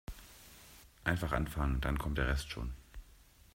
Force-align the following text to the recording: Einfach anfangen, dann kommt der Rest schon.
Einfach 1.03 1.31
anfangen, 1.31 1.79
dann 1.79 1.99
kommt 1.99 2.17
der 2.17 2.27
Rest 2.27 2.49
schon. 2.49 2.73